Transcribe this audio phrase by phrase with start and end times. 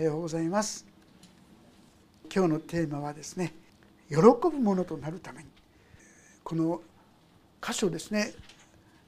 [0.00, 0.86] はようございます
[2.34, 3.52] 今日のテーマはですね
[4.08, 5.50] 喜ぶものとなるために
[6.42, 6.80] この
[7.60, 8.32] 箇所ですね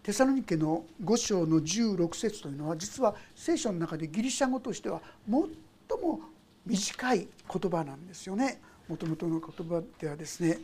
[0.03, 5.33] テサロニケの5章の16節というのは実は聖書の中でギリシャ語としては最
[5.99, 6.21] も
[6.67, 8.61] 短い言葉なんですよね。
[8.87, 10.59] もともとの言葉ではですね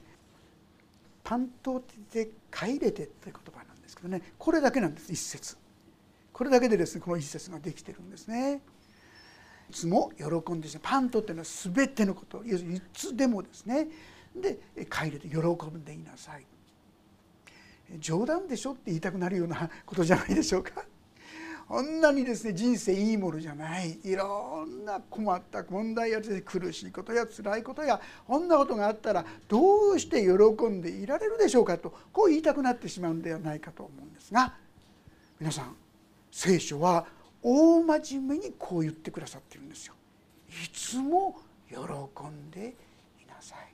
[1.25, 1.83] 「パント
[2.13, 5.57] で帰れて」って言葉なんですけどねこれだけなんです一節
[6.35, 8.61] これだけでですねこの一節ができてるんですね。
[9.71, 12.43] つも喜んでパントっていうのは全てのこと。
[12.45, 13.89] 要するにいつでもですね。
[14.35, 14.59] で
[14.91, 16.47] 帰れて喜んでいなさい。
[17.99, 20.85] 冗談でしょって言いたくなるようなことじゃないでしょうか。
[21.67, 23.99] こんなにですね人生いいものじゃない。
[24.03, 34.55] いろんな困った問題や苦しいことや辛いことやこんなことがあったらどうして喜んでいられるでしょうかとこう言いたくなってしまうんではないかと思うんですが
[35.39, 35.77] 皆さん
[36.31, 37.07] 聖書は
[37.43, 39.95] 大真面目にこう言ってくださってるんですよ。
[40.49, 41.39] いつも
[41.69, 42.75] 喜んで
[43.23, 43.69] いなさい。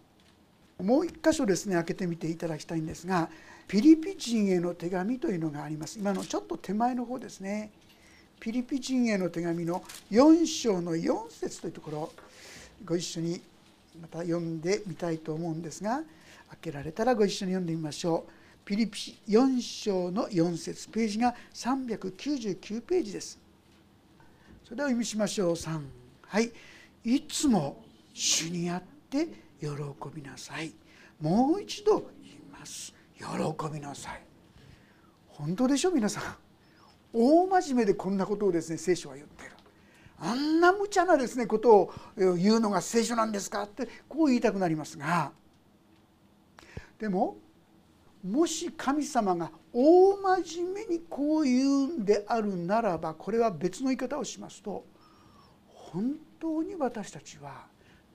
[0.82, 3.28] もう一箇所ですね開けてみていただきたいんですが
[3.68, 7.70] ピリピ人への手紙というのがあります今のちょっと手前の方ですね
[8.40, 12.12] ピリピ人への手紙の4章の4節というところ
[12.84, 13.40] ご一緒に
[14.00, 16.02] また読んでみたいと思うんですが
[16.50, 18.32] 開けられたらご一緒に読んでみましょう
[18.64, 23.38] ピリピ4章の4節ページが399ページです
[24.74, 25.52] それではお読みしましょう。
[25.52, 25.80] 3
[26.26, 26.50] はい。
[27.04, 29.28] いつも主にあって
[29.60, 29.68] 喜
[30.12, 30.72] びなさい。
[31.20, 32.92] もう一度言います。
[33.16, 33.24] 喜
[33.72, 34.22] びなさい。
[35.28, 35.92] 本当でしょ？
[35.92, 36.24] 皆さん。
[37.12, 39.52] 大真面目でこんなことをですね聖書は言ってる。
[40.18, 43.62] あんな無茶なですねことを言うのが聖書なんですか？
[43.62, 45.30] ってこう言いたくなりますが。
[46.98, 47.36] でも
[48.24, 54.84] もし神様が大真面目にこう言うんであるならばこれは別の言い方をしますと
[55.66, 57.66] 本当に私たちは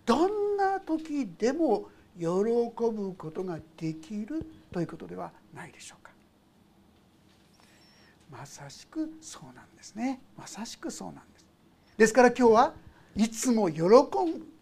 [0.06, 6.12] どんな時でも喜ぶことができるということではないでしょうか。
[8.32, 11.48] まさしくそうなんですねまさしくそうなんです
[11.98, 12.74] ですから今日は
[13.16, 13.90] いつも喜ぶ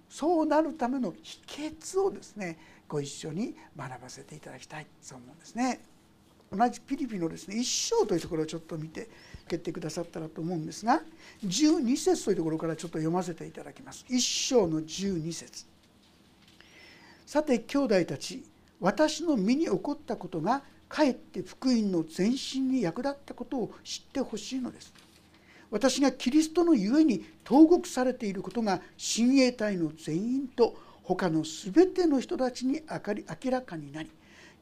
[0.09, 5.81] そうなるための秘訣をですねご一緒に学ばせていただきたいそう思うんですね。
[6.49, 9.09] 同じピリピのですね一章というところをちょっと見て
[9.47, 11.01] 受けてくださったらと思うんですが
[11.43, 14.05] 12節というところからちょっと読ませていただきます。
[14.07, 15.65] 一章の12節。
[17.25, 18.43] さて兄弟たち
[18.79, 24.93] 私の身に起こったことがかえって福音の前進に役立ったことを知ってほしいのです。
[25.69, 34.11] 私がキリストのゆえに投獄されていることが親衛隊の全員と他の全ての人たちに明らかになり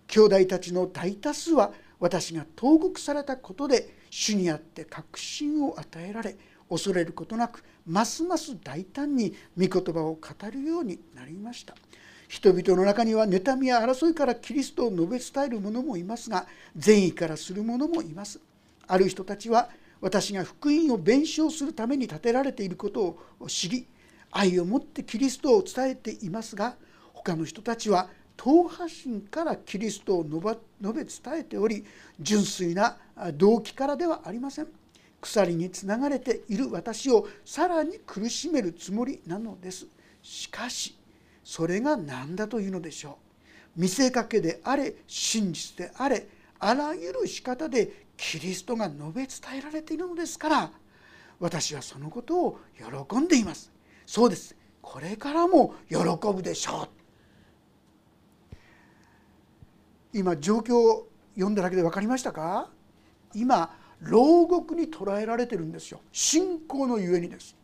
[0.08, 6.36] 兄弟たちの大多数は私が投獄されたことで主にあって確信を与えられ
[6.70, 10.20] 恐れることなくますます大胆に御言葉を語
[10.52, 11.76] るようになりました。
[12.28, 18.40] 人々の中には妬みや争いからキリストを述べ伝える者もいますが善意からする者もいます。
[18.88, 19.70] ある人たちは
[20.02, 23.88] 私が福音を弁償するために立てられていることを知り
[24.38, 26.76] 愛を持ってキリストを伝えていますが
[27.14, 31.86] 他の人たちは党派心からキリストを述べ伝えており
[32.20, 32.98] 純粋な
[33.36, 34.68] 動機からではありません。
[35.22, 39.88] 鎖につながれている私をさらに苦しめるつもりなのです。
[40.22, 40.98] しかし
[41.44, 43.18] それが何だというのでしょ
[43.78, 43.82] う。
[43.82, 46.28] 見せかけであれ真実であれ
[46.60, 50.72] あらゆる仕方でキリストが述べ伝えられているのですから
[51.40, 52.60] 私はそのことを
[53.08, 53.72] 喜んでいます。
[54.06, 54.56] そうです。
[54.82, 55.98] これからも喜
[56.34, 58.56] ぶでしょう。
[60.14, 62.70] 今状況を読んだだけで分かりましたか？
[63.34, 66.00] 今牢獄に捉えられてるんですよ。
[66.12, 67.56] 信仰のゆえにです。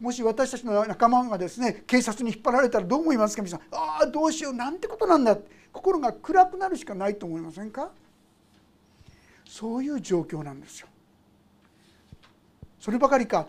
[0.00, 3.42] もし私たちの仲間がですね警察に引っ張られたらどう思いますか？
[3.42, 3.66] 皆さん。
[3.70, 4.54] ああどうしよう。
[4.54, 5.36] なんてことなんだ。
[5.72, 7.90] 心が暗くなるしかないと思いませんか？
[9.44, 10.88] そういう状況なんですよ。
[12.80, 13.46] そればかりか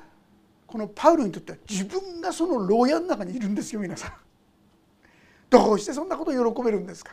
[0.72, 4.14] このパウロにとっては自分がその牢屋の中にいるんですよ皆さん。
[5.50, 7.12] どうしてそんなことを喜べるんですか？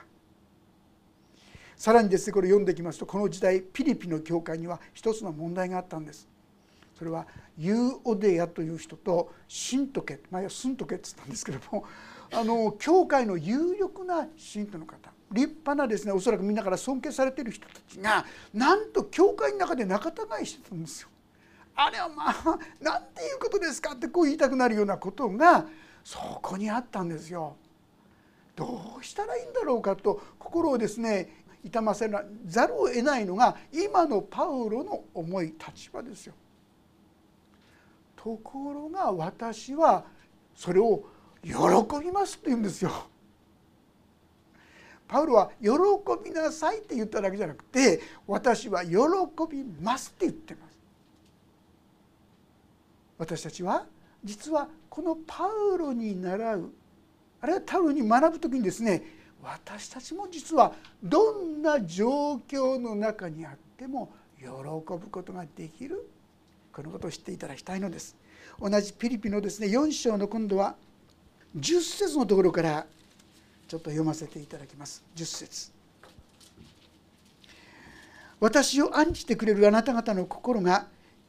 [1.76, 6.28] さらにですねこれ読んでいきますとこの時代ピリピの教会には一つの問題があったんです。
[6.96, 7.26] それは
[7.56, 11.84] ユーオデヤという人とシントケ前はスントケって言ったんですけども
[12.32, 21.08] あの教会の有力な信徒の方立派なですねおそらくみんなから尊敬されてる人たちがなんと教会の中で仲違いしてたんですよ。
[21.80, 22.34] あれはまあ
[22.80, 25.64] なんていうことですかってこう言いたくなるようなことが
[26.02, 27.56] そこにあったんですよ。
[28.56, 32.10] どうしたらいいんだろうかと心をですね痛ませ
[32.46, 36.34] ざるを得ないのが今のパウロの思い立場ですよ。
[38.16, 40.04] とところが私は
[40.54, 41.02] それを
[41.42, 41.52] 喜
[42.02, 42.90] びますって言うんですよ。
[45.06, 45.70] パウロは「喜
[46.22, 48.96] びなさい」って言っただけじゃなくて「私は喜
[49.50, 50.67] びます」って言ってます。
[53.18, 53.84] 私たちは
[54.24, 56.70] 実はこのパウロに習う
[57.40, 59.02] あるいはパウロに学ぶ時にですね
[59.42, 60.72] 私たちも実は
[61.02, 66.08] どんな状況の中にあっても喜ぶことができる。
[66.72, 68.16] このことを知っていただきたいのです。
[68.60, 70.76] 同じピリピのですね4章の今度は
[71.56, 72.86] 10節のところから
[73.66, 75.04] ちょっと読ませていただきます。
[75.16, 75.72] 10節。
[78.40, 80.86] 私を案じてくれるあなた方の心が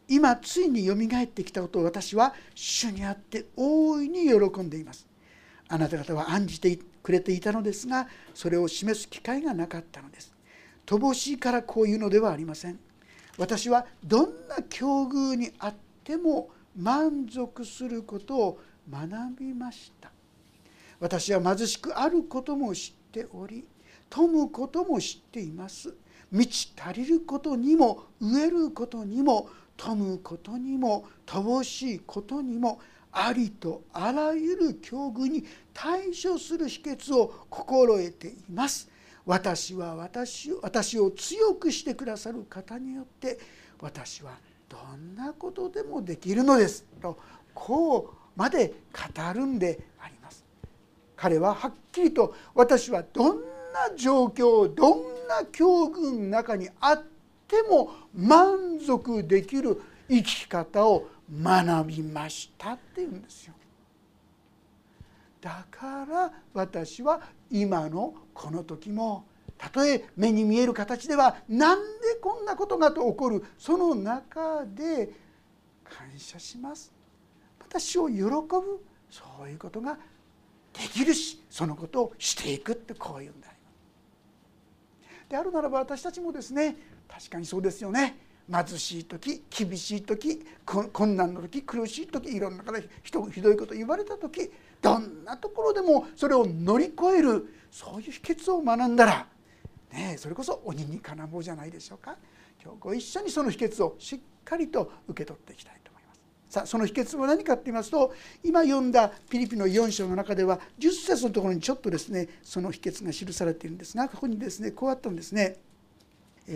[0.09, 5.07] 今ついによみがえってきたことを私は主にあって大いに喜んでいます。
[5.67, 10.33] あなた方は案じてくれていたのですがそれを示す機会がなかったのです。
[10.87, 12.79] 乏しいからこういうのではありません。
[13.37, 15.73] 私はどんな境遇にあっ
[16.03, 18.59] ても満足することを
[18.89, 19.09] 学
[19.39, 20.11] びました。
[20.99, 23.65] 私は貧しくあることも知っており
[24.09, 25.93] 富むことも知っています。
[26.31, 32.81] 満ち足りることにも飢えることにも富むことにも乏しいことにも
[33.13, 38.89] ありとあらゆる境遇に対処する秘訣を心得ています。
[39.25, 43.39] 私は私を私を強くしてくださる方によって
[43.79, 44.31] 私は
[44.67, 47.17] どんなことでもできるのですと
[47.53, 50.43] こうまで語るんであります。
[51.15, 53.37] 彼ははっきりと私はどん
[53.71, 57.18] な状況どんな境遇の中にあって
[57.63, 63.53] も満足できる生き方を学びましたって言うんですよ。
[65.41, 69.25] だから私は今のこの時も
[69.57, 75.11] たとえ目に見える形では何でこんなことがと起こるその中で
[75.83, 76.91] 感謝します
[77.59, 79.97] 私を喜ぶそういうことが
[80.73, 83.69] できるしそのことをしていくってこういうんでありま
[85.25, 86.75] すであるならば私たちもですね
[87.09, 88.17] 確かにそうですよね
[88.51, 94.51] 貧しい時厳しい時困難の時苦しい時いろんな方ひどいこと言われた時
[94.81, 99.27] どんなところでもそれを乗り越えるそういう秘訣を学んだら、
[99.91, 102.15] ね、それこそ鬼に金棒じゃないでしょうか
[102.63, 106.19] 今日ご一緒にその秘訣をしっかりと受け取っていきたいと思います。
[106.49, 108.13] さあその秘訣は何かって言いますと
[108.43, 115.57] 今読んだピリピの4章の中では10節のところにちょっとですねその秘訣が記されているんですがここにですねこうあったんですね。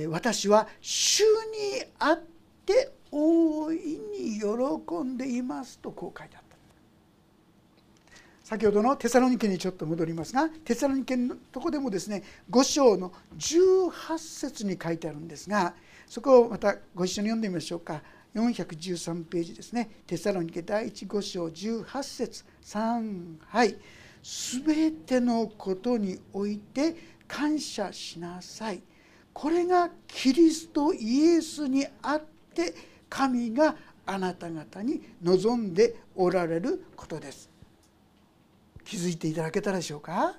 [0.10, 2.22] 私は主にあっ
[2.66, 6.54] て大いに喜んでいますとこう書いてあった。
[8.44, 15.74] 先ほどのテサロニケにちょっと戻りますがテサロニケのとこでもですね5章の18節に書いてあるんですが
[16.08, 18.02] そこをまたご一緒に読んでみましょうか。
[18.36, 19.90] 413ページですね。
[20.08, 22.46] テサロニケ第15章18節。
[22.64, 23.76] 3はい
[24.24, 26.96] 「すべてのことにおいて
[27.28, 28.82] 感謝しなさい」
[29.34, 32.22] これがキリストイエスにあっ
[32.54, 32.74] て
[33.10, 33.76] 神が
[34.06, 37.50] あなた方に望んでおられることです。
[38.86, 40.36] 気づいていただけたでしょうか？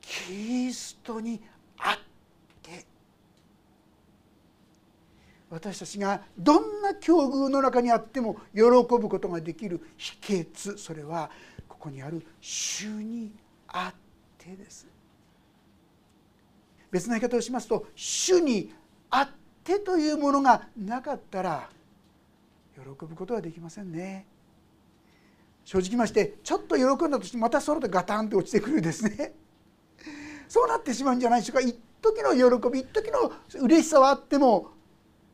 [0.00, 1.40] キリストに
[1.78, 1.96] あっ
[2.62, 2.84] て。
[5.50, 11.30] 私たちがどんな境遇の中にあっても喜ぶことができる秘訣それは
[11.68, 13.32] ここにある「主に
[13.68, 13.98] あっ
[14.36, 14.93] て」です。
[16.94, 18.72] 別な言い方をしますと主に
[19.10, 19.28] あっ
[19.64, 21.68] てというものがなかったら
[22.72, 24.26] 喜ぶことはできませんね。
[25.64, 29.34] 正直ましてちょっと喜んだとしてまたその後ガタンと落ちてくるですね。
[30.46, 31.62] そうなってしまうんじゃないでしょうか。
[31.62, 34.68] 一時の喜び一時の嬉しさはあっても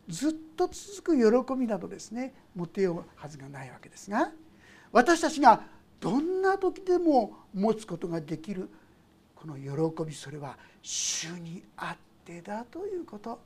[0.09, 4.33] ずっと続く喜びなどですね持てようはずがないわけですが
[4.93, 5.63] 私たちが
[6.01, 8.71] どんな時でも持つことができる
[9.41, 13.41] この喜びそれは主にあってだということ。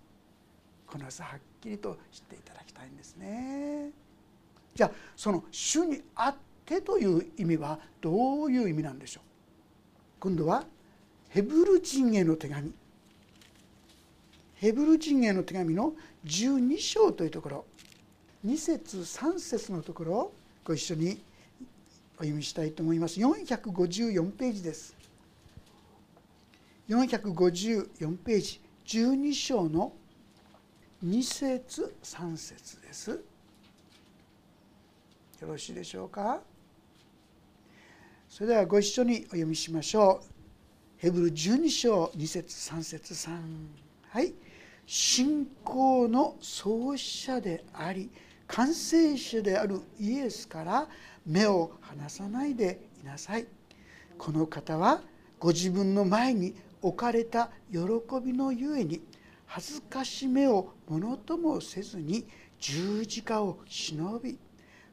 [0.89, 3.91] この朝はっきりと知っていただきたいんですね。
[4.75, 6.35] じゃあその主にあっ
[6.67, 9.23] てという意味はどういう意味なんでしょう。
[10.19, 10.65] 今度は
[11.29, 12.73] ヘブル人への手紙。
[14.57, 15.93] ヘブル人への手紙の
[16.25, 17.65] 12章というところ。
[18.45, 20.35] 2節3節のところを
[20.65, 21.23] ご一緒に
[22.17, 23.21] お読みしたいと思います。
[23.21, 25.04] 454ページです。
[26.89, 29.93] 454ページ12章の
[31.05, 33.11] 2節3節です。
[33.11, 33.19] よ
[35.49, 36.43] ろしいでしょうか？
[38.29, 40.27] それではご一緒にお読みしましょう。
[40.99, 43.39] ヘブル12章2節3節3
[44.11, 44.35] はい。
[44.87, 48.11] 信仰の創始者であり
[48.47, 50.87] 完成者であるイエスから
[51.25, 53.47] 目を離さないでいなさい。
[54.19, 55.01] この方は
[55.39, 57.79] ご自分の前に置かれた喜
[58.23, 59.01] びのゆえに
[59.47, 62.27] 恥ずかしめをものともせずに
[62.61, 64.39] 十字架を忍び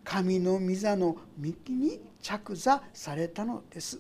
[0.05, 3.99] 神の御座の幹に着座されたのです。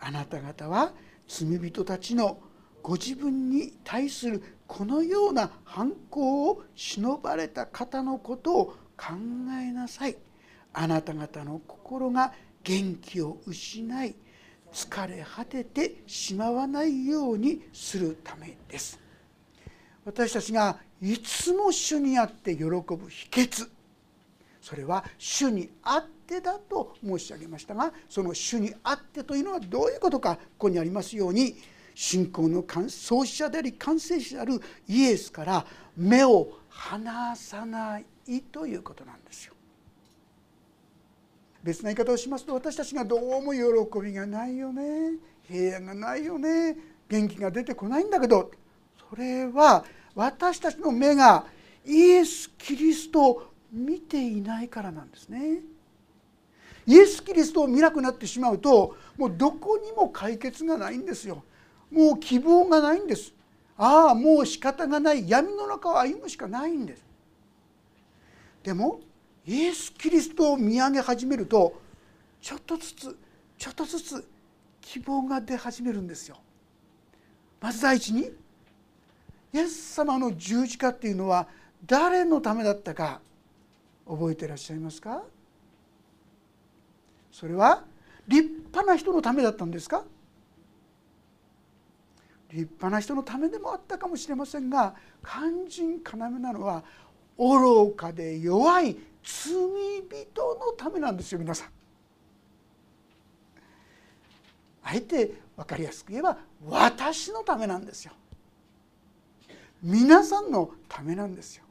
[0.00, 0.94] あなた方は
[1.26, 2.38] 罪人たちの
[2.82, 8.66] ご自分に対するこのような反抗を忍ばれた方のことを
[8.96, 9.12] 考
[9.60, 10.16] えなさい。
[10.72, 12.32] あなた方の心が
[12.64, 14.16] 元気を失い
[14.72, 18.98] 疲れ果ててしまわないようにするためです
[20.04, 23.68] 私たちがいつも主にあって喜ぶ秘訣
[24.60, 31.56] それは主にあってだと申し上げましたがその主にあってというのはどういうことかここにありますように
[31.94, 38.04] 信仰の創始者であり完成者であるイエスから目を離さない
[38.52, 39.54] ということなんですよ。
[41.68, 45.12] 別な言い方をしますと私たちがどうも喜びがないよね
[45.46, 46.74] 平安がないよね
[47.10, 48.50] 元気が出てこないんだけど
[49.10, 49.84] それは
[50.14, 51.44] 私たちの目が
[51.84, 55.60] イエス・キリストを見ていないからなんですね。
[56.86, 61.44] イエス・キリストを見なくなってしまうともうどこにも解決がないんですよ。
[61.90, 63.32] もう希望がないんです。
[63.76, 67.04] ああもう仕方がない闇の中を歩むしかないんです。
[68.62, 69.00] でも
[69.48, 71.80] イエス・キリストを見上げ始めると
[72.42, 73.16] ちょっとずつ
[73.56, 74.28] ちょっとずつ
[74.82, 76.36] 希望が出始めるんですよ。
[77.58, 78.30] まず第一に
[79.54, 81.48] イエス様の十字架っていうのは
[81.86, 83.22] 誰のためだったか
[84.06, 85.22] 覚えてらっしゃいますか？
[87.32, 87.84] それは
[88.26, 90.04] 立派な人のためだったんですか？
[92.50, 96.84] 立派な人のためでもあったかもしれませんが肝心要なのは
[97.38, 101.68] 愚かで弱い罪人のためなんですよ皆さん。
[104.82, 108.12] あえて分かりやすく言えば私のためなんですよ。
[109.82, 111.64] 皆さんのためなんですよ。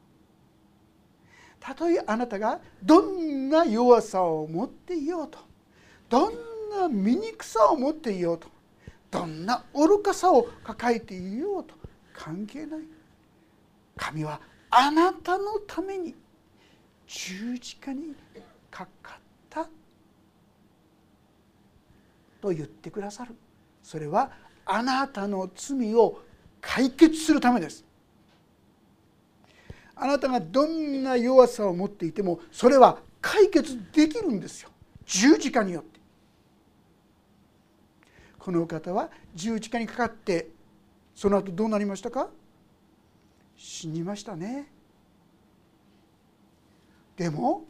[1.59, 5.39] たとえあなたがどんな弱さを持っていようと
[6.09, 6.33] どん
[6.69, 8.47] な醜さを持っていようと
[9.11, 11.73] どんな愚かさを抱えていようと
[12.13, 12.81] 関係ない
[13.97, 14.39] 神は
[14.69, 16.15] あなたのために
[17.07, 18.13] 十字架に
[18.69, 19.67] かかった
[22.41, 23.33] と言ってくださる。
[23.81, 24.31] それは
[24.65, 26.21] あなたの罪を
[26.59, 27.85] 解決するためです。
[29.95, 34.69] あなたがどんな弱さを持っていてもそれは解決できるんですよ。
[35.05, 35.99] 十字架によって。
[38.37, 40.49] この方は十字架にかかって
[41.15, 42.29] その後どうなりましたか？
[43.55, 44.69] 死にましたね。
[47.17, 47.65] でも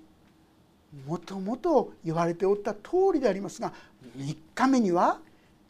[1.06, 3.74] もともと言われておった通りでありますが
[4.18, 5.20] 3日目には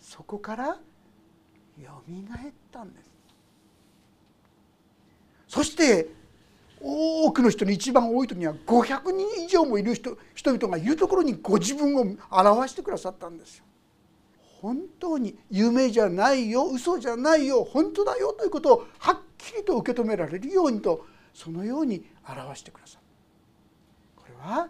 [0.02, 3.08] そこからよみがえったんです
[5.48, 6.08] そして
[6.80, 13.64] 多くの人に一番多い時には500人以上もいる人人々がいるところにご自分を表してくださったんですよ。
[14.62, 23.02] 本当に夢じゃないよ嘘じゃないよ本当だよということをはっきりと受け止められるようにとそのように表してくださる。
[23.02, 23.07] これ
[24.48, 24.68] は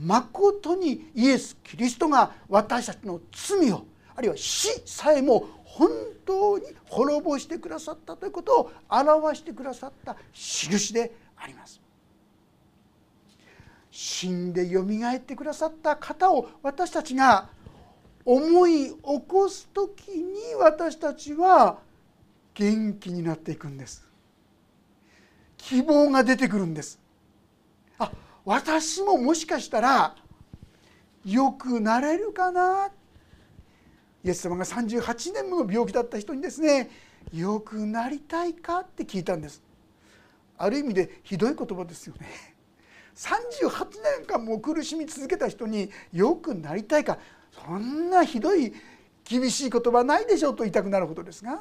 [0.00, 5.90] まことにイエス・キリストが私たちの罪をあるいは死さえも本
[6.26, 11.80] 当に滅ぼしてくださったということを表してくださった印であります。
[13.90, 17.48] 死んでよみがえってくださった方を私たちが
[18.24, 21.78] 思い起こす時に私たちは
[22.54, 24.06] 元気になっていくんです。
[25.56, 26.98] 希望が出てくるんです。
[27.98, 28.10] あ
[28.48, 30.16] 私ももしかしたら
[31.22, 32.88] よくなれるかな？
[34.24, 36.88] イエス様が38年もの病気だった人にですね
[37.30, 39.62] よくなりたいかって聞いたんです。
[40.56, 42.26] ある意味でひどい言葉ですよね。
[43.16, 43.70] 38
[44.18, 47.18] 年間も苦しみ続けた人によくなりたいか？
[47.52, 48.72] そんなひどい
[49.24, 51.60] 厳しい言葉ないでしょうと言いたくなるほどですが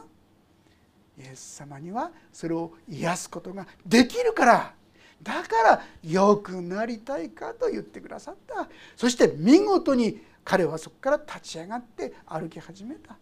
[1.19, 4.73] イエス様にはそれを癒すことができるから
[5.21, 8.69] だからよくなりたいかと言ってくださった。
[8.95, 13.17] そして見事に彼はそこから立ち上がって歩き始めた。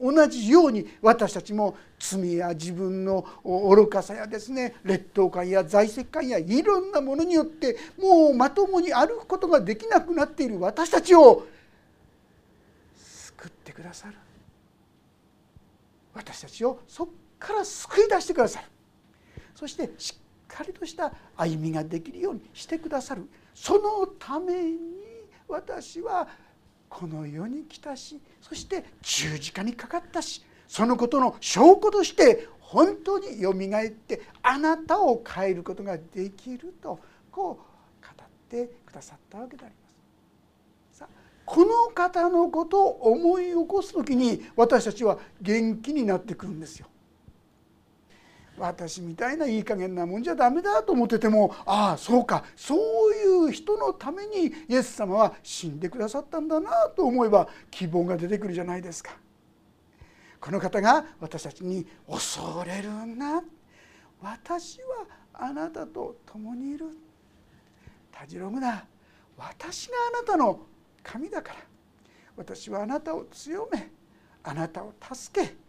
[0.00, 11.48] 同じように私たちも罪や自分の愚かさやですね劣等感や在籍感やいろんなものによってもうまともに歩くことができなくなっている私たちを
[12.96, 14.14] 救ってくださる。
[16.14, 18.66] 私たちをそこから救い出してくださる。
[19.56, 24.78] そしてしっかりとした歩みができるようにしてくださるそのために
[25.46, 26.26] 私は
[26.88, 36.98] この世に来たしそして十字架にかかったしそのことの証拠として本当によみがえってあなたを変えることができると
[37.30, 40.98] こう語ってくださったわけであります。
[40.98, 46.86] さあこの方のことを思い起こす時に私たちは元気になってくるんですよ。
[48.58, 52.44] 私みたいないい加減なもんじゃダメだと思っててもああそうか。
[52.56, 59.16] そういう人のためにイエス様は死んでくださったんだなと思えば希望が出てくるじゃないですか。
[60.40, 63.42] この方が私たちに恐れるな。
[64.20, 66.86] 私はあなたと共にいる。
[68.12, 68.84] たじろぐな。
[69.36, 70.60] 私があなたの
[71.02, 71.60] 神だから。
[72.36, 73.90] 私はあなたを強め。
[74.42, 75.67] あなたを助け。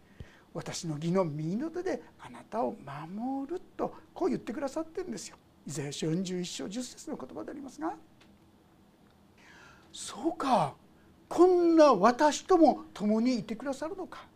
[0.59, 2.75] 私の義の右の手であなたを
[3.15, 5.37] 守るとこう言ってくださってるんですよ。
[5.65, 7.93] イザヤ書41章10節の言葉でありますが。
[9.93, 10.73] そうか。
[11.29, 14.27] こんな私とも共にいてくださるのか。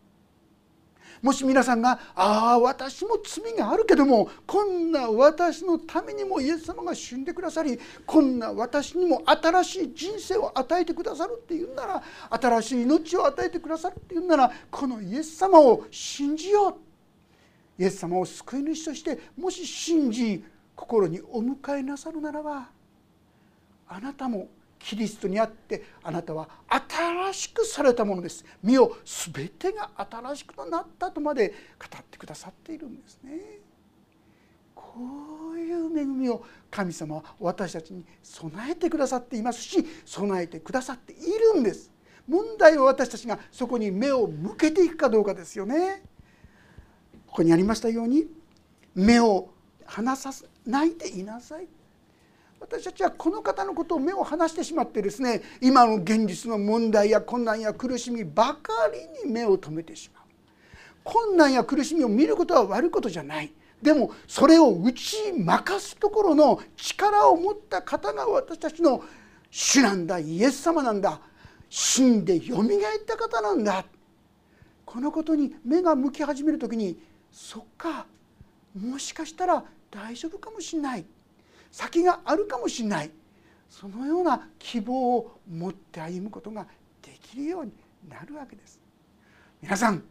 [1.24, 16.74] もし皆さんが「ああ私も罪があるけどもこんな私のためにもイエス様が死んでくださりこんな私にも新しい人生を与えてくださるっていうんなら新しい命を与えてくださるっていうんならこのイエス様を信じよう。
[17.82, 20.44] イエス様を救い主としてもし信じ
[20.76, 22.68] 心にお迎えなさるならば
[23.88, 24.48] あなたも
[24.84, 28.44] キリストにあってあなたは新しくされたものです。
[28.62, 28.94] 身を
[29.32, 31.48] 全てが新しくなったとまで
[31.78, 33.60] 語ってくださっているんですね。
[34.74, 41.16] こういう恵みを神様は私たちに備えてくださっていますし備えてくださってい
[41.54, 41.90] るんです。
[42.28, 46.02] 問題は私たちがそこに目を向けていくかどうかですよね。
[47.26, 48.26] ここにありましたように
[48.94, 49.48] 目を
[49.86, 50.30] 離さ
[50.66, 51.66] ないでいなさい。
[52.64, 60.24] 私たちはこの方のことを目を離してしまってですね今の現実の問題や困難や苦しみばかりに目を留めてしまう。
[61.04, 63.52] 困難や苦しみを見ることは悪いことじゃない。
[63.82, 69.04] でもそれを打ち負かすところの力を持った方が私たちの
[69.50, 71.20] 主なんだイエス様なんだ。
[71.68, 73.84] 死んでよみがえった方なんだ。
[74.86, 76.98] このことに目が向き始める時に
[77.30, 78.06] そっか
[78.74, 81.04] もしかしたら大丈夫かもしれない。
[81.74, 83.10] 先があるかもしれない。
[83.68, 86.68] そのような希望を持って歩むことが
[87.02, 87.72] できるように
[88.08, 88.78] なるわけです。
[89.60, 90.04] 皆さん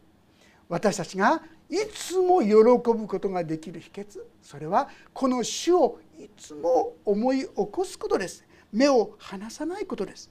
[0.68, 8.44] 私たちがいつも喜ぶことができる秘訣それはこの主をいつも思い起こすことです。
[8.70, 10.30] 目を離さないことです。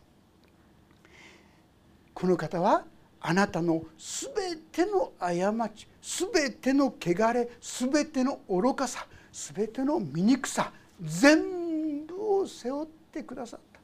[2.13, 2.85] この方は
[3.19, 5.33] あなたのすべての過
[5.69, 13.79] ちすべての汚れすべての愚かさすべての醜さ全部を背負ってくださった。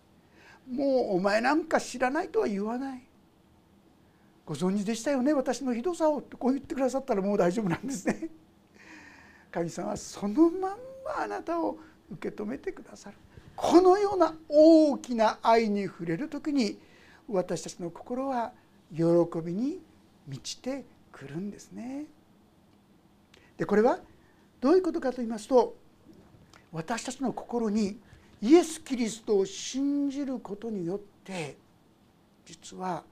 [0.71, 3.03] もうお前なんか知らないとは言わない。
[4.45, 5.33] ご存知でしたよね？
[5.33, 8.29] 私のひどさをってこう言ってくださったらもう大丈夫なんですね。
[9.51, 11.77] 神様はそのまんまあなたを
[12.11, 13.17] 受け止めてくださる。
[13.55, 16.79] このような大きな愛に触れる時に
[17.27, 18.53] 私たちの心は
[18.91, 19.03] 喜
[19.43, 19.79] びに
[20.27, 22.05] 満ちてくるんですね。
[23.57, 23.99] でこれは
[24.61, 25.75] どういうことかと言いますと
[26.71, 27.99] 私たちの心に
[28.41, 31.57] イエス・キリストを信じることによって
[32.45, 33.03] 実は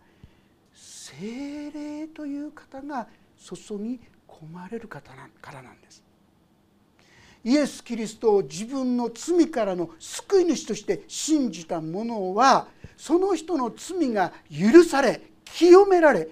[0.73, 6.03] 精霊という方が注ぎ込まれる方からなんです。
[7.43, 12.67] イエス・キリストを自分の罪からの救い主として信じた者は
[12.97, 16.27] その人の罪が許され清められ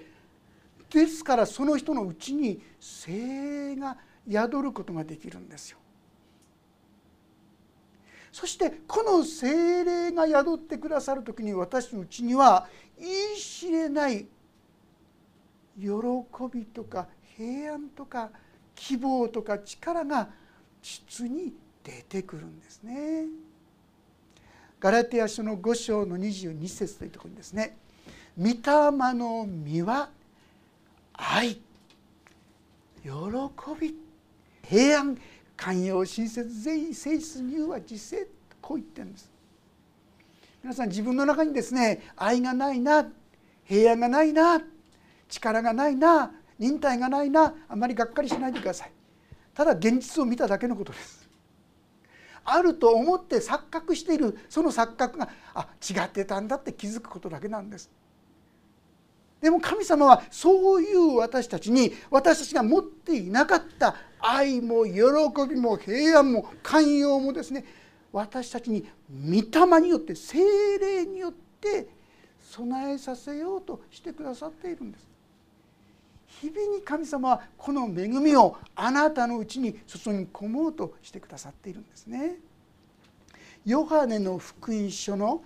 [0.90, 3.96] ですからその人のうちに精霊が
[4.30, 5.78] 宿ることができるんですよ。
[8.36, 12.68] そしてこの精霊が宿ってくださる時に私のうちには
[13.00, 14.26] 言い知れない
[15.80, 15.86] 喜
[16.52, 18.28] びとか平安とか
[18.74, 20.28] 希望とか力が
[20.82, 23.24] 実に出てくるんですね。
[24.80, 27.78] ガラテヤ書の5章の22節というところにですね
[28.36, 28.54] 「御霊
[29.14, 30.10] の実は
[31.14, 31.54] 愛
[33.02, 33.08] 喜
[33.80, 33.96] び
[34.62, 35.18] 平安
[35.56, 38.26] 寛容親切善意誠実に言うは実践
[38.60, 39.30] こう言ってるんです。
[40.62, 43.06] 皆さん自分の中にですね愛がないな
[43.64, 44.60] 平安がないな
[45.28, 48.92] 力がないな忍耐がないなあまりがっかりしないでください。
[49.54, 51.28] ただ現実を見ただけのことです。
[52.44, 57.90] あると思って錯覚しているその錯覚があ違ってたんだって気づくことだけなんです。
[59.40, 63.94] でも神様はそういう私たちに私たちが持っていなかった
[64.28, 64.92] 愛も喜
[65.48, 67.64] びも平安も寛容もですね
[68.12, 71.88] 私たちに御霊によって精霊によって
[72.40, 75.06] 備えさせようとしてくださっているんです。
[76.40, 82.36] 日々に神様はこの恵みをあなたのうちに注ぎ込もうとしてくださっているんですね。
[83.64, 85.42] ヨハネの福音書の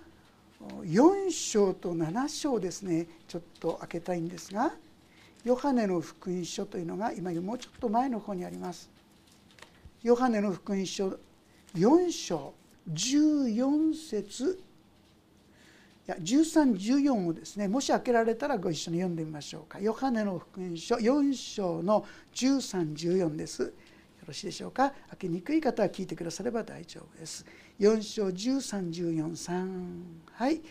[0.83, 4.73] 4章と7章ですねちょっと開けたいんですが
[5.43, 8.89] ヨハネの福音書というのが今よりもうちょっと前の方にあります。
[10.03, 11.17] ヨハネの福音書
[11.75, 12.53] 4章
[12.91, 14.59] 14節
[16.07, 19.79] いや1314をですねもし開けられたらご一緒に読んでみましょうか。
[19.79, 23.63] ヨハネの福音書4章の1314です。
[23.63, 23.71] よ
[24.27, 27.45] ろしいでしょうか開けにくい方は聞いてくだされば大丈夫です。
[27.79, 30.61] 4章1314はい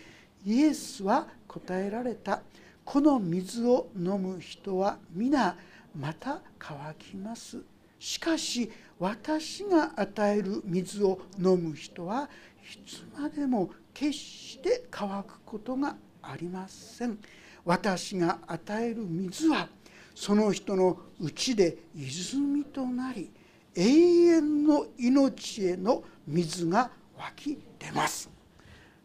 [0.47, 2.43] イエスは答えられた
[2.91, 5.57] この水を飲む人は皆
[5.95, 7.59] また乾きます。
[8.01, 12.29] しかし私が与える水を飲む人は
[12.61, 17.17] いつまでも決して乾くことがありません。
[17.65, 19.69] 私が与える水は
[20.13, 23.31] その人のうちで泉となり
[23.77, 28.29] 永遠の命への水が湧き出ます。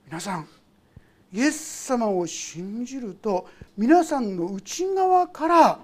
[0.07, 0.47] 皆さん
[1.35, 3.45] イエス様を信じると
[3.77, 5.79] 皆さんの内側から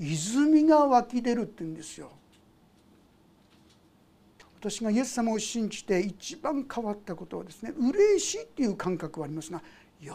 [0.00, 2.10] 泉が湧き出るって言うんですよ。
[4.58, 9.62] 私がイエス様を信じて一番変わったことはですね嬉しいっていう感覚はありますが
[10.00, 10.10] 喜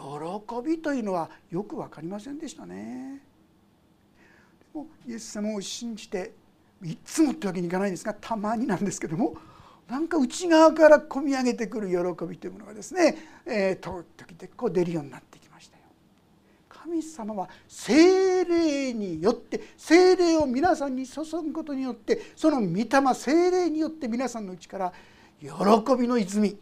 [0.62, 3.22] びというのはよく分かりませんでしたね。
[4.74, 6.34] でもイエス様を信じて
[6.84, 9.36] いつもってわけにいかないんですがたまになんですけども
[9.90, 15.82] なんか内側から込み上げてくる喜びというものがですね、えー、時々こう出るようになってきましたよ。
[16.68, 24.92] 神様は精霊によって精霊を皆さんに注ぐことによってその御霊精霊によって皆さんのうちから
[25.40, 25.48] 喜
[25.98, 26.56] びの泉注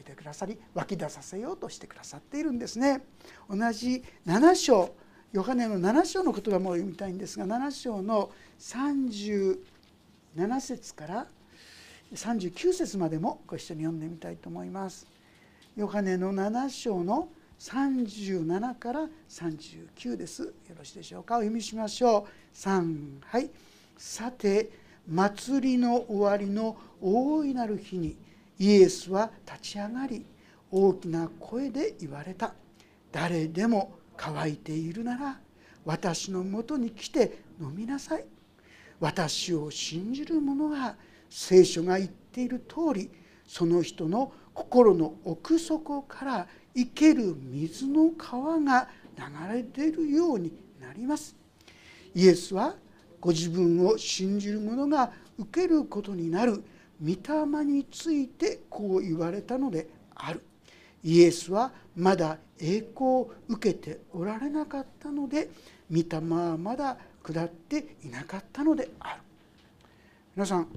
[0.00, 3.02] いでくださり湧き出させようとしてくださっているんですね。
[3.50, 4.94] 同じ7章
[5.32, 9.58] ヨハネの7章の言葉も読みたいんですが7章の30
[10.38, 11.26] 7節から
[12.14, 15.04] 39節までもご一緒に読んでみたいと思います。
[15.76, 20.44] ヨハネの7章の37から39です。
[20.44, 21.38] よろしいでしょうか？
[21.38, 22.56] お読みしましょう。
[22.56, 23.50] 3はい。
[23.96, 24.70] さて
[25.08, 28.16] 祭りの終わりの大いなる日に
[28.60, 30.24] イエスは立ち上がり
[30.70, 32.54] 大きな声で言われた。
[33.10, 35.40] 誰でも乾いているなら
[35.84, 38.24] 私のもとに来て飲みなさい。
[39.00, 40.96] 私を信じる者は
[41.30, 43.10] 聖書が言っている通り
[43.46, 51.34] その人の心の奥底から生ける水の川が流れ出るようになります。
[52.14, 52.74] イエスは
[53.20, 56.62] ご自分を信じる者が受けることになる。
[57.00, 60.42] 御霊についてこう言われたのである。
[61.02, 65.48] イエスはまだ栄光を受けておられなかったので
[65.90, 66.96] 御霊はまだ
[67.32, 69.20] 下っていなかったのである。
[70.34, 70.68] 皆さん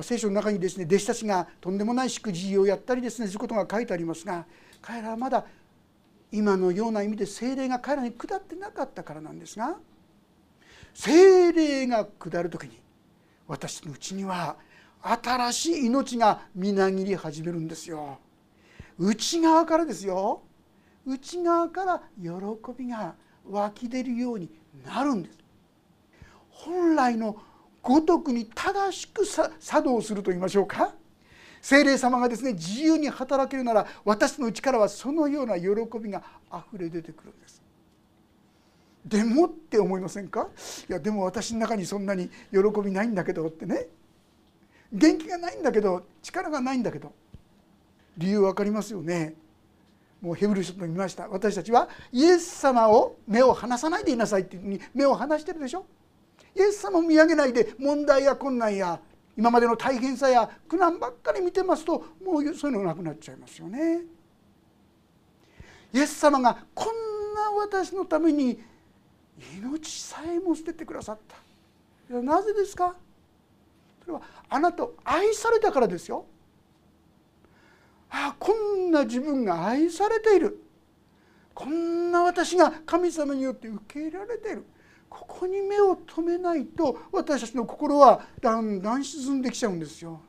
[0.00, 4.46] 聖書の中にですね弟子たちがとんでもない祝辞をやったりですねすることが書いてありますが
[4.80, 5.44] 彼らはまだ
[6.30, 9.76] 今のような意味で精霊が彼らに下ってなかったからなんですが
[10.94, 12.80] 精霊が下る時に
[13.46, 14.56] 私のうちには
[15.02, 18.18] 新しい命がみなぎり始めるんですよ。
[18.98, 20.42] 内側からですよ。
[21.04, 22.30] 内側から喜
[22.78, 23.14] びが
[23.50, 24.48] 湧き出るように
[24.86, 25.41] なるんです。
[26.64, 27.36] 本来の
[27.82, 29.50] ごとくに正しく作
[29.82, 30.94] 動すると言いましょうか？
[31.60, 35.68] 精霊様がですね自由に働けるなら私の内からはそのような喜
[36.00, 37.62] びがあふれ出てくるんです。
[39.04, 40.48] でもって思いませんか？
[40.88, 43.88] いやでも私の中にそんなに喜びないんだけどってね。
[44.92, 47.12] 元気がないんだけど力がないんだけど。
[48.18, 49.34] 理由分かりますよね。
[50.20, 51.26] もうヘブル書と見ました。
[51.28, 55.86] 私たちはイエス様を目を離さないでいなさいっていうふうに目を離してるでしょ。
[56.54, 59.00] イエス様を見上げないで問題や困難や
[59.36, 64.02] 今までの大変さや苦難ばっかり見てますともうそういうのなくなっちゃいますよね。
[65.94, 68.62] イエス様がこんな私のために
[69.58, 71.18] 命さえも捨ててくださっ
[72.08, 72.94] たなぜですか？
[74.02, 76.26] それはあなたを愛されたからですよ。
[78.10, 80.62] ああこんな自分が愛されている
[81.54, 84.66] こんな私が神様によって受け入れられている
[85.12, 90.20] ここに目を留めないと私たちの心はだんだん沈んできちゃうんですよ。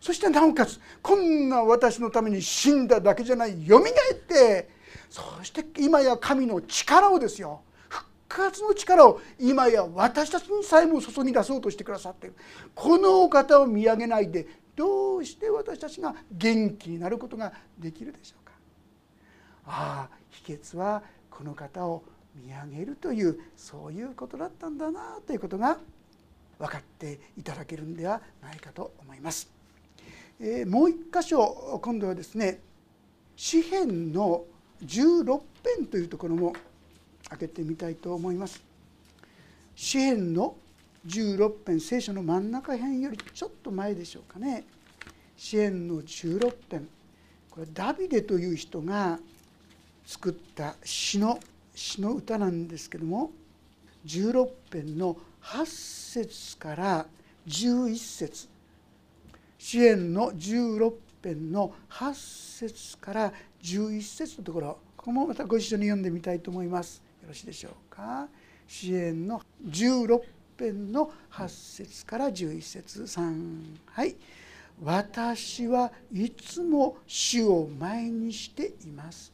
[0.00, 3.66] そしてなおかつこんな私のために死んだだけじゃない。
[3.66, 4.70] よみがえって
[5.10, 7.60] そして今や神の力をですよ。
[7.88, 12.36] 復活の力を今や私たちにさえも注ぎ出そうとしてくださっている。
[12.74, 18.52] このお方を見上げないでどうして私たちが元気になることができるでしょうか。
[19.66, 22.02] ああ秘訣はこの方を
[22.34, 25.78] 見上げるというそういうことだったんだなということが
[26.58, 29.48] 分かっていただけるんではないかと思います。
[30.40, 32.60] えー、もう一箇所今度はですね
[33.36, 34.44] 詩編の
[34.84, 35.40] 16
[35.76, 36.52] 編というところも
[37.28, 38.62] 開けてみたいと思います。
[39.76, 40.56] 詩編の
[41.06, 44.64] 16編聖書の真ん中辺よりちょっと前でしょうかね
[45.36, 46.88] 詩編の16編
[47.50, 49.18] これダビデという人が
[50.06, 51.38] 作った詩の
[51.74, 53.32] 詩の歌なんですけども
[54.06, 57.06] 16編の8節から
[57.46, 58.48] 11節。
[59.58, 62.14] 詩篇の16編の8
[62.58, 63.32] 節から
[63.62, 64.78] 11節のところ。
[64.96, 67.02] ここもまたご一緒に読んでみたいと思います。
[67.22, 68.28] よろしいでしょうか？
[68.66, 70.20] 詩篇の16
[70.58, 73.02] 編の8節から11節。
[73.02, 74.16] 3はい
[74.82, 79.32] 「私はいつも主を前にしています」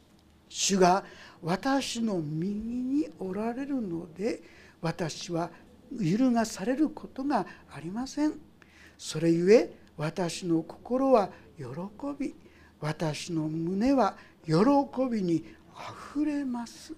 [0.53, 1.05] 主が
[1.41, 4.43] 私の右におられるので
[4.81, 5.49] 私は
[5.97, 8.33] 揺るがされることがありません。
[8.97, 11.65] それゆえ私の心は喜
[12.19, 12.35] び
[12.81, 14.53] 私の胸は喜
[15.09, 16.93] びにあふれます。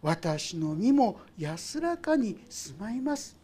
[0.00, 3.36] 私の身も安らかに住まいます。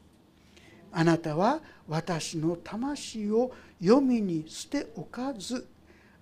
[0.92, 5.66] あなたは私の魂を読みに捨ておかず。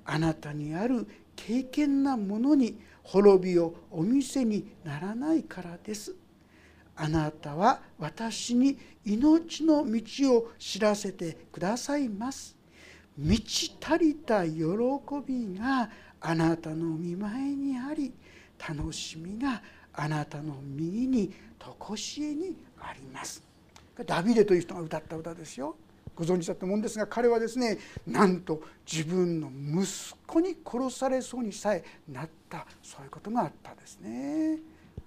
[0.04, 6.14] あなたにある敬虔なものに滅びをお見せにならないからです。
[6.96, 12.56] あなたは私に命の道を知らせてくださいます。
[13.16, 14.60] 満ち足りた喜
[15.26, 18.12] びがあなたの見前にあり
[18.58, 23.42] 楽しみがあなたの右に常しえにあります。
[24.06, 25.76] ダビデという人が歌った歌ですよ。
[26.14, 34.58] ご存知だと思うんですが彼はですねなんと自分の息子に殺されそうにさえなったそういうことがあったんですね。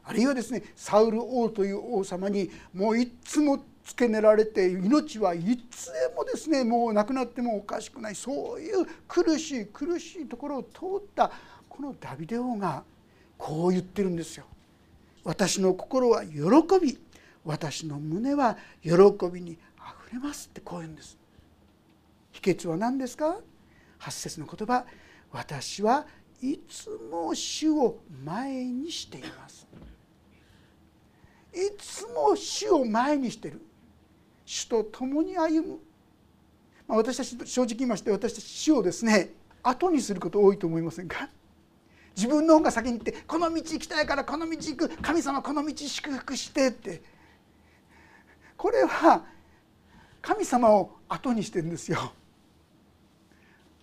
[0.06, 5.40] あるいはですねサウル王という王様にもういつも付け寝られて命はい
[5.70, 11.32] つでもですねもう亡くなってもおかしくないそういう苦しい苦しいところを通った
[11.70, 12.84] このダビデ王が
[13.38, 14.46] こう言ってるんですよ。
[15.24, 16.40] 私の心は喜
[16.82, 16.98] び
[17.46, 18.92] 私の胸は喜
[19.32, 19.58] びに
[20.14, 21.18] れますってこう言うんです。
[22.32, 23.38] 秘訣は何ですか？
[23.98, 24.86] 八節の言葉。
[25.32, 26.06] 私は
[26.42, 29.68] いつも主を前にしています。
[31.54, 33.62] いつも主を前にしてる。
[34.46, 35.80] 主と共に歩む、
[36.88, 39.30] まあ、私たち正直言いまして私たち主をですね
[39.64, 41.30] 後にすること多いと思いませんか？
[42.16, 44.90] 自分の方が先に行ってこの道行きたいからこの道行く。
[45.02, 47.02] 神様この道祝福してって。
[48.58, 49.24] これは
[50.24, 52.14] 神様を後にしてるんですよ。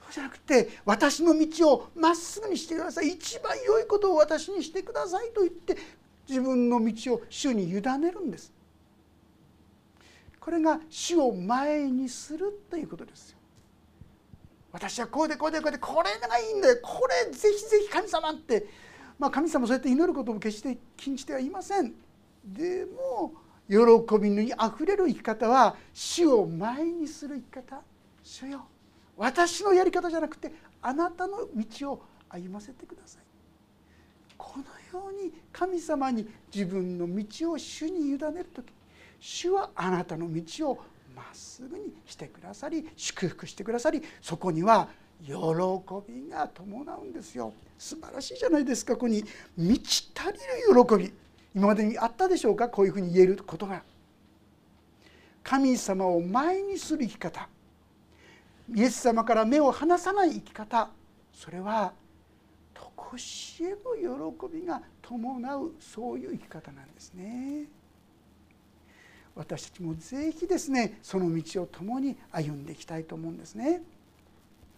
[0.01, 3.11] そうじゃなくて私の道をまっすぐにしてください。
[3.11, 5.77] 一番良いことを私にしてくださいと言って
[6.27, 8.53] 自分の道を主に委ねるんです。
[10.41, 13.39] これが主を前にするということですよ。
[14.73, 16.79] 私はこうでこうでこうでこれがいいんだよ。
[16.83, 18.67] これぜひぜひ神様って。
[19.19, 21.93] まあ神様そうやって祈ることも決して禁じてはいません。
[22.43, 23.35] でも
[23.71, 27.81] 喜びにあふれる生き方は主を前にする生き方。
[28.25, 28.67] 主よ。
[29.17, 30.53] 私のやり方じゃなくて
[30.83, 33.23] あなたの道を歩ませてください。
[34.37, 38.73] このように神様に自分の道を主に委ねる時
[39.21, 40.79] 主はあなたの道を
[41.15, 44.89] まっすぐにしてくださり祝福してくださりそこには
[45.23, 45.33] 喜
[46.09, 47.53] びが伴うんですよ。
[47.79, 49.23] 素晴らしいじゃないですかここに。
[49.57, 50.39] 満ち足り
[50.75, 51.13] る喜び。
[51.55, 52.69] 今までにあったでしょうか？
[52.69, 53.83] こういうふうに言えることが
[55.43, 57.49] 神様を前にする生き方
[58.75, 60.91] イエス様から目を離さない生き方
[61.33, 61.93] それは
[62.75, 67.65] 常しえの喜びが伴うそういう生き方なんですね。
[69.35, 73.83] 私たちもぜひですねその道を共に歩んでいきたいと思うんですね。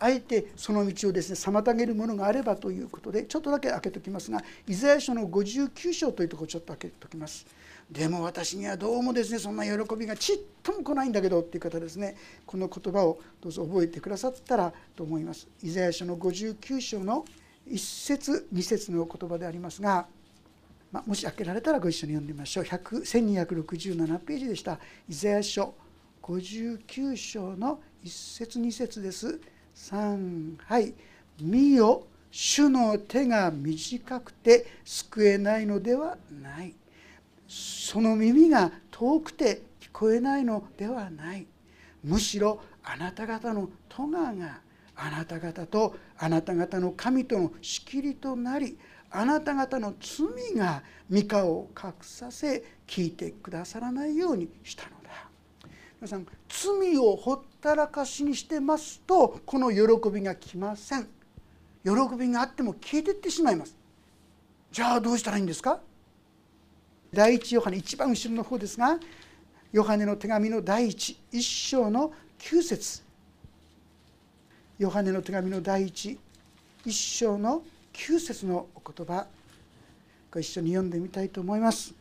[0.03, 7.47] あえてその道をですね妨げるものがあればということでちょっとだけ開けときますがイザヤ書の59章というところちょっと開けときます。
[7.91, 15.47] でも私にはどうもですねそんな喜びがちっとも来ないんだけどっていう方ですねこの言葉をどうぞ覚えてくださったらと思います。
[15.63, 17.25] イザヤ書の59章の
[17.69, 20.07] 1節2節の言葉でありますが、
[20.91, 25.75] まあ、もし開けられたらご一緒に読んでみましょう1267ページでしたイザヤ書
[26.23, 29.41] 59章の1節2節です
[29.75, 30.95] 3はい
[31.41, 32.07] 「見よ。
[32.31, 36.75] 主の手が短くて救えないのではない」
[37.47, 41.47] その耳が遠くて聞こえないのではない。
[42.03, 44.61] むしろあなた方の戸がが
[44.97, 48.79] あなた方とあなた方の神との仕切りとなり
[49.11, 55.02] あなた方の罪が三河を隠させ聞いてくださらないようにしたの。
[56.03, 61.07] 皆さん罪をほったらかしにしてますとこの喜びが来ません。
[61.85, 63.77] 喜びがあっても消えていってしまいます。
[64.73, 65.79] じゃあどうしたらいいんですか？
[67.13, 68.99] 第一ヨハネ一番後ろの方ですが
[69.71, 73.03] ヨハネの手紙の第一一章の9節。
[74.81, 76.19] ヨハネの手紙の第一
[76.85, 77.63] 一章の
[77.93, 79.29] 9節のお言葉。
[80.33, 81.95] ご一緒に読んでみたいと思います。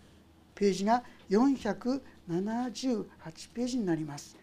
[0.55, 1.55] ページが4
[2.29, 3.05] 78
[3.53, 4.37] ページになります。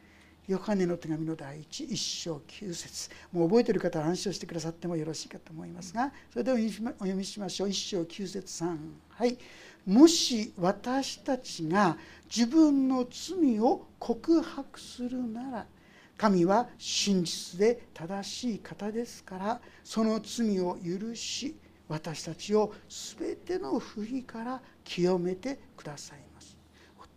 [0.48, 3.10] ヨハネの手紙の第一一章9節。
[3.32, 7.68] もう覚えている方は暗唱してくださってもよろしいかと思いますがそれではお読みしましょう。
[7.68, 8.76] 一章9節3
[9.10, 9.36] はい。
[9.86, 11.96] もし私たちが
[12.34, 15.66] 自分の罪を告白するなら
[16.16, 21.56] 神は真実で正しい方ですからその罪を許し
[21.88, 22.74] 私たちを
[23.16, 26.37] 全ての不義から清めてくださいます。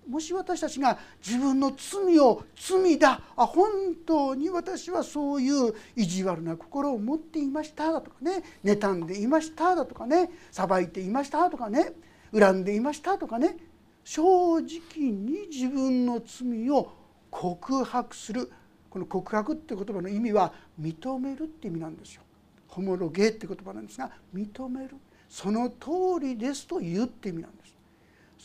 [0.07, 3.21] もし私たちが自分の罪を罪だ。
[3.35, 8.43] あ本当に私はそういう意地悪な心を持っていましただとかね。
[8.63, 10.31] 妬んでいましただとかね。
[10.51, 11.93] 裁いていましたとかね。
[12.33, 13.57] 恨んでいましたとかね。
[14.03, 16.91] 正直に自分の罪を
[17.29, 18.51] 告白する。
[18.89, 22.23] この告白って言葉の意味は認めるって意味なんですよ。
[22.67, 24.95] ホモロゲーって言葉なんですが認める。
[25.29, 27.80] その通りですと言うって意味なんです。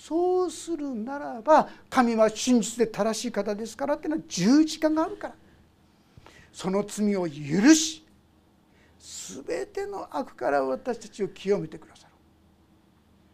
[0.04, 5.34] そうするならば神は真実で正しい方ですからっていうのは十字架があるから
[6.52, 8.04] その罪を許し
[8.98, 12.10] 全ての悪から私たちを清めてください。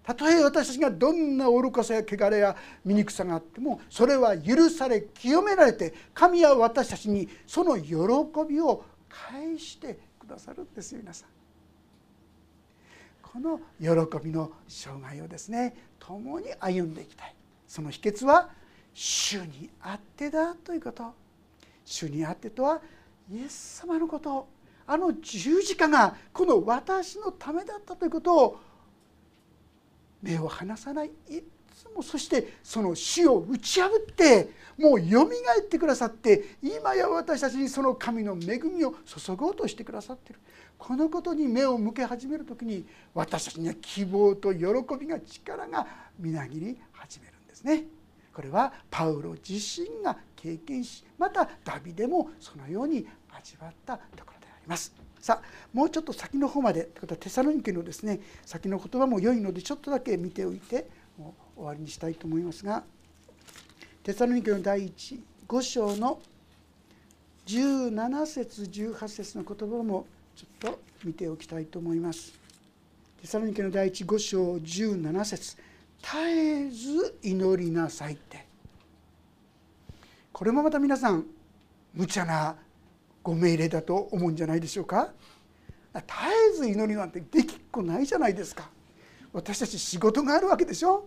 [0.02, 7.94] たとえ私たちがどんな愚かさや汚れや醜さがあってもそれは許され清められて神は私たちにその喜
[8.48, 11.41] びを返してくださるんですよ皆さん。
[13.32, 17.34] この喜びの障害をですね共に歩んでいきたい。
[17.66, 18.50] その秘訣は
[18.92, 21.14] 主にあってだということ。
[21.84, 22.82] 主にあってとは
[23.30, 24.46] イエス様のこと。
[24.86, 28.60] あの十字架がこの私のためだったということを
[30.20, 31.10] 目を離さない。
[31.26, 31.42] 一
[32.02, 40.40] そしてその死を打ち破ってもうよみがえってくださって今や私たちにその神の恵みを注ごうとしてくださってる
[40.78, 44.64] このことに目を向け始める時に私たちには希望と喜
[44.98, 45.86] びが力が
[46.18, 47.84] みなぎり始めるんですね。
[48.34, 54.92] これはパウロ自身が経験しまたダビデもそのように味わったところであります。
[55.20, 55.42] さあ
[55.72, 60.88] もうちょっと先の方までということはテサロニケのですね先の言葉も良いのでちょっとだけ見ておいて
[61.56, 62.82] 終わりにしたいと思いますが
[64.02, 66.20] テサロニケの第15章の
[67.46, 72.32] 17節18節の言葉もちょっと見ておきたいと思います。
[73.20, 75.56] テサロニケの第一5章17節
[76.02, 78.44] 絶えず祈りなさい」って。
[80.32, 81.26] これもまた皆さん
[81.94, 82.56] 無茶な
[83.22, 85.12] ご命令だと思うんじゃないでしょうか。
[85.94, 86.06] 絶
[86.54, 88.68] えず祈りなんてできっこないじゃないですか。
[89.32, 91.06] 私たち仕事があるわけでしょ。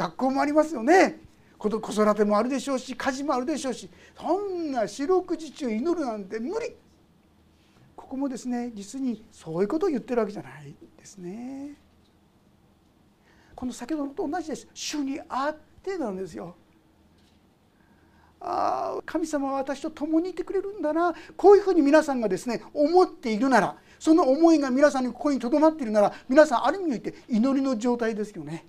[0.00, 1.20] 学校もありますよね。
[1.58, 6.74] 子育てもあるでしょうし家事もあるでしょうしそんな四六時中祈るなんて無理。
[7.94, 11.74] ここもですね実にそういうことを言ってるわけじゃないですね。
[13.54, 14.66] この先ほどと同じです。
[14.72, 16.56] 主にあってなんですよ。
[18.40, 21.12] ああ神様は私と共にいてくれるんだな。
[21.36, 28.64] こういうふうに皆さんがですね思っているならその思いが皆さんにここにとどまっているなら皆さんある意味において祈りの状態ですよね。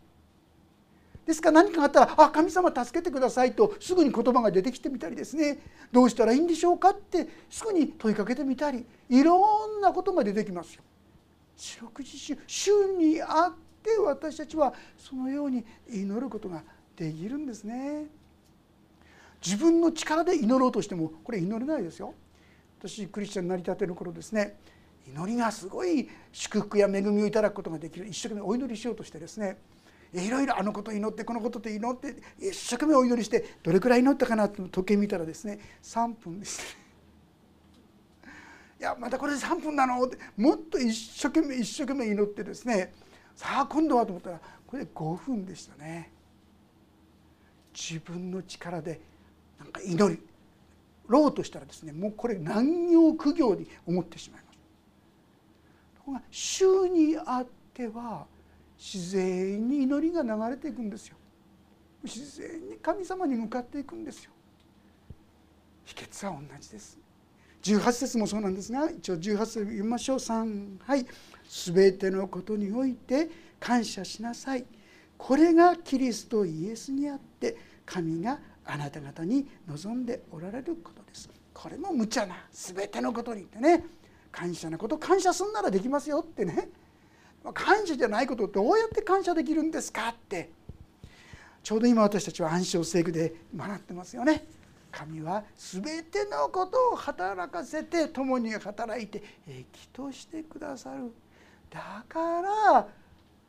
[1.26, 5.60] ですから何かあったら「あ神様助けてください」とすぐに言葉が出てきてみたりですね。
[5.92, 8.86] どうしたらいいんでしょうかってすぐに問いかけてみたり。
[9.10, 10.84] いろんなことが出てきますよ。
[11.58, 13.54] 四六時中主にあっ
[13.84, 16.64] て私たちはそのように祈ることが
[16.96, 18.08] できるんですね。
[19.46, 22.14] 自分の力で祈ろうとしてもこれ祈れないですよ。
[22.80, 24.58] 私クリスチャンになりたての頃ですね。
[25.08, 28.08] 祈りがすごい祝福や恵みをいただくことができる。
[28.08, 29.58] 一生懸命お祈りしようとしてですね。
[30.14, 36.66] いろいろあのこと祈ってこのことで祈って一生懸命お祈りしてどれくらい祈ったかなと時計見たらですね3分でしたい
[38.84, 42.94] やまたこれで3分なのってもっと一生懸命一生懸命祈ってですね
[43.36, 46.12] さあ今度はと思ったらこれで5分でしたね
[47.74, 49.00] 自分の力で
[49.60, 50.20] なんか祈り
[51.08, 54.58] ろうとしたらですねもうこれ難行苦行に思ってしまいます。
[55.98, 58.26] ところが主にあっては
[58.82, 61.16] 自然に祈りが流れていくんですよ。
[62.04, 64.32] 自然に神様に向かっていくんですよ。
[65.86, 66.98] 秘訣は同じです。
[67.62, 70.18] 18節もそうなんですが一応18節読みましょう。
[70.18, 71.06] 3はい。
[71.48, 73.30] 全てのことにおいて
[73.60, 74.66] 感謝しなさい。
[75.16, 77.56] これがキリストイエスにあって
[77.86, 81.30] 神があなた方に望んでおられることです。
[81.54, 83.86] これも無茶な全てのことにってね。
[84.32, 86.70] 感謝なこと感謝すんならできますよってね。
[87.54, 90.52] 感謝じゃないことをどうやって感謝できるんですかって
[91.64, 94.46] ちょうど今私たちは暗唱聖句で学ってますよね。
[94.92, 101.12] 神は全てのことを働かせて共に働いて益としてくださる。
[101.70, 102.88] だから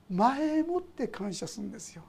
[0.09, 2.03] 前もって感謝するんですよ。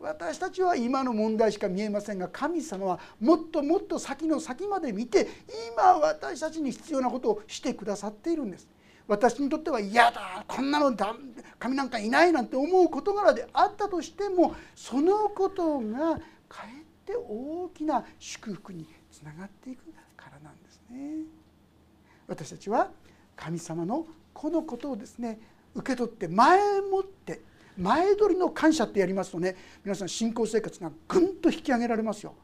[0.00, 5.26] 私たちは今の問題しか見えませんが神様はもっともっと先の先まで見て
[5.74, 8.68] 今私たちに必要なことをしてくださっているんです。
[9.08, 11.16] 私にとっては嫌だこんなのだ
[11.58, 19.84] 神なんかいないなんて思う事柄であったとしてもそのことがかえって大きな祝福につながっていく
[20.16, 21.24] からなんですね。
[22.28, 22.90] 私たちは
[23.34, 25.40] 神様のこのことをですね
[25.74, 27.40] 受け取って前もって
[27.78, 32.34] 前取りの感謝ってやりますとね皆さん信仰生活がぐんと引き上げられますよ。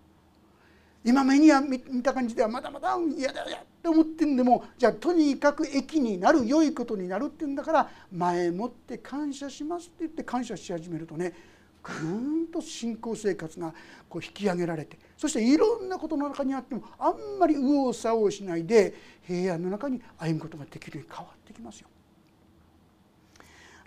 [1.05, 11.35] 今目には見た感じではまだまだ嫌だやって思ってんでもじゃあとにかく益になる良いことになるっていうんだから前もって感謝しますって言って感謝し始めるとね
[11.83, 13.75] ぐんと信仰生活が
[14.09, 18.95] こう引き上げられてそしていろんなことの中にあってもあんまり右往左往しないで
[19.27, 21.89] 平安の中に歩むことができるように変わってきますよ。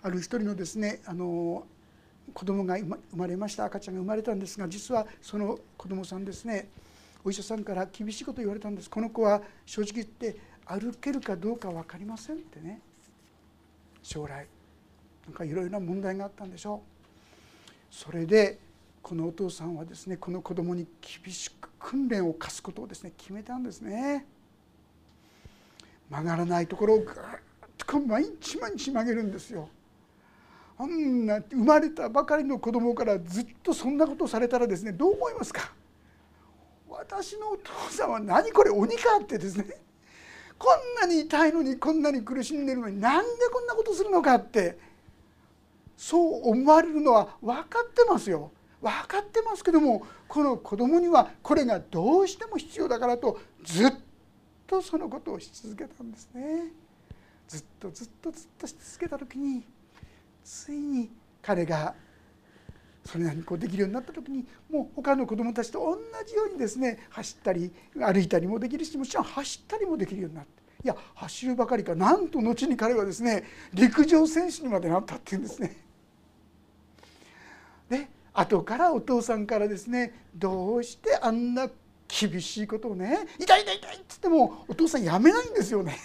[0.00, 1.66] ある一人のですねあの
[2.32, 6.68] 子供が生まれました赤ちゃんが生まれたんですが実はその子供さんですね
[7.24, 8.88] お医者さんから厳しいこと言われたんです。
[8.88, 12.80] この子は正直言って歩けるかどうか分かりませんってね。
[14.02, 14.46] 将来。
[15.26, 17.94] なんかいろいろな問題があったんでしょう。
[17.94, 18.58] それで
[19.02, 24.26] このお父さんはですねこの子供に厳しく訓練を課すことをですね決めたんですね。
[26.10, 27.06] 曲がらないところをぐっ
[27.86, 29.68] と毎日毎日曲げるんですよ。
[30.78, 35.72] あんな生まれたばかりの子供からずっとそんなことをされたらですねどう思いますか？
[36.88, 39.64] 私のお父さんは何これ鬼かってですね。
[40.58, 44.78] こんなに痛いのにこんなに苦しんでるのになんでこんなことするのかって。
[45.98, 48.52] そう思われるのは分かってますよ。
[48.80, 53.92] 分かってますけどもこの子供にはこれがどうしても必要だからとずっ
[54.64, 56.72] とそのことをし続けたんですね。
[57.48, 59.66] ずっとずっとずっとし続けた時に
[60.44, 61.10] ついに
[61.42, 61.96] 彼が
[63.08, 65.96] それなりにこうできるようになった時にもう他の子どもたちと同
[66.26, 70.50] じようにですね走ったり歩いたりもできるしもちろん走ったりもできるようになって
[70.84, 75.74] いや走るばかりかなんと後に彼はですね陸上選手にまでなったっていうんですね。
[77.88, 81.70] で後からお父さんからですねどうしてあんな
[82.08, 85.96] 厳しいことをね「痛い痛い痛い」っつってもお父さんやめないんですよね。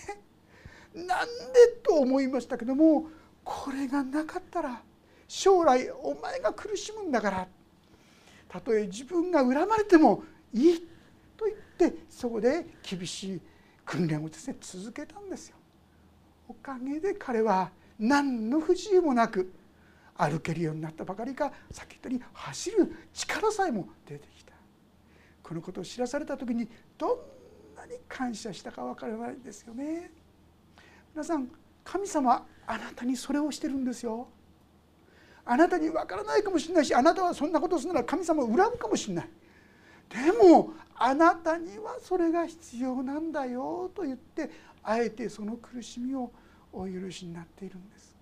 [0.95, 3.07] なんでと思いましたけども
[3.43, 4.81] これがなかったら
[5.27, 7.47] 将来お前が苦しむんだから。
[8.47, 10.79] たとえ自分が恨まれてもいい
[11.35, 13.41] と言ってそこで厳しい
[13.83, 15.55] 訓練をですね続けたんですよ。
[16.47, 19.51] おかげで彼は何の不自由もなく
[20.15, 24.53] 歩けるようになったばかりかさっき言ったように走る力さえも出てきた。
[25.41, 26.67] このことを知らされた時に
[26.97, 27.17] どん
[27.75, 30.11] なに感謝したか分からないですよね。
[31.13, 31.49] 皆さん
[31.83, 34.27] 神様あなたにそれをしてるんですよ。
[35.45, 39.29] あなたに分からないかもしれないしあなたはそんなことするなら神様を恨むかもしれない。
[40.09, 44.49] でもあなたにはそれが必要なんだよと言って
[44.83, 46.31] あえてその苦しみを
[46.71, 48.15] お許しになっているんです。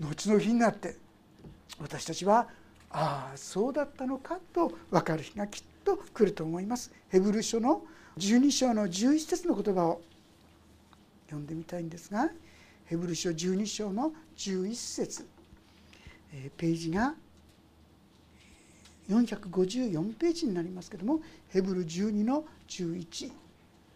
[0.00, 0.96] 後の日になって
[1.80, 2.48] 私たちは
[2.90, 6.92] ああそうだったのかと分かる日がきっと来ると思います。
[7.08, 7.82] ヘブル書の
[8.16, 10.00] 12章の11節の言葉を
[11.26, 12.30] 読んでみたいんですが
[12.88, 15.26] ヘブル書12章の11節。
[16.56, 17.14] ページが
[19.08, 23.32] 454ページになりますけどもヘブル12の11で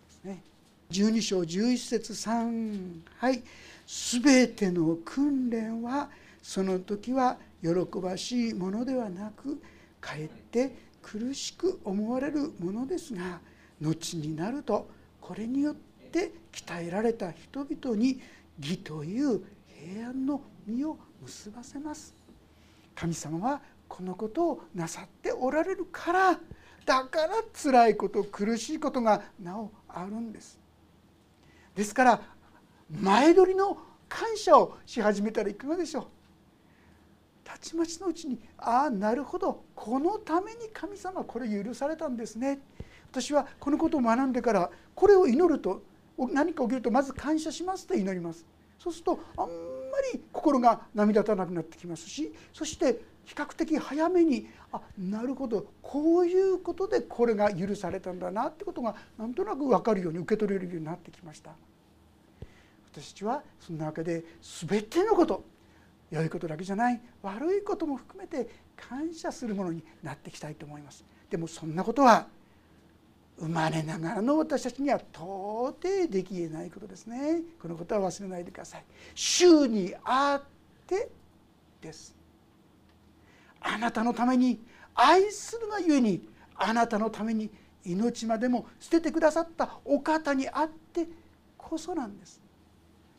[0.09, 0.43] すね
[0.90, 3.43] 12章11節3はい
[3.86, 6.11] 「すべての訓練は
[6.43, 7.70] その時は喜
[8.01, 9.61] ばしいものではなく
[10.01, 13.40] かえって苦しく思われるものですが
[13.80, 14.88] 後になると
[15.20, 15.74] これによっ
[16.11, 18.20] て鍛えられた人々に
[18.59, 22.15] 義という平安の実を結ばせます。
[22.95, 26.41] 神様はこのことをなさっておられるから
[26.85, 30.59] だから辛いこと苦しいことがなおあるんです。
[31.75, 32.21] ですから
[32.91, 33.79] 前撮りの
[34.09, 36.07] 感謝をし始めたらいかがでしょう。
[37.45, 39.65] たちまちのうちにああなるほど。
[39.75, 42.61] このために神様これ許されたんですね。
[43.11, 45.83] 私はこのことを学んでからこれを祈ると
[46.29, 48.45] 何か起きるとまず感謝しますと祈ります。
[48.79, 49.53] そうするとあんま
[50.12, 61.53] り心が波立たなくなってきますしそして比較的早めにあなるほどこういうことでこれが許されたんだなってことがなんとなく分かるように受け取れるようになってきました。
[62.93, 64.25] 私たちはそんなわけで
[64.68, 65.45] 全てのこと
[66.11, 71.05] 良いことだけじゃない悪いことも含めて感謝するものになっていきたいと思います。
[71.31, 72.27] でもそんなことは
[73.43, 77.43] 生まれながらの私たちには到底できえないことですね。
[77.61, 78.84] このことは忘れないでください。
[79.16, 80.43] 主にあっ
[80.86, 81.09] て
[81.80, 82.14] です。
[83.61, 84.61] あなたのために
[84.95, 87.51] 愛するがゆえにあなたのために
[87.84, 91.09] 命までも捨ててくださったお方にあって
[91.59, 92.40] こそなんです。